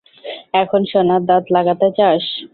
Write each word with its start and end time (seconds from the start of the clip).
এখন 0.61 0.81
সোনার 0.91 1.21
দাঁত 1.29 1.45
লাগাতে 1.55 1.87
চাস? 1.97 2.23